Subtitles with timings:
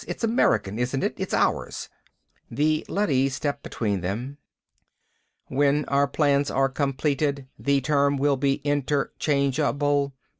[0.07, 1.13] "It's American, isn't it?
[1.17, 1.87] It's ours!"
[2.49, 4.39] The leady stepped between them.
[5.45, 10.15] "When our plans are completed, the term will be interchangeable.